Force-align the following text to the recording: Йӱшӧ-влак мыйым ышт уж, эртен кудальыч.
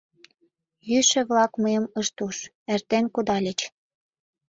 Йӱшӧ-влак 0.89 1.51
мыйым 1.63 1.85
ышт 2.01 2.15
уж, 2.25 2.37
эртен 2.73 3.05
кудальыч. 3.13 3.59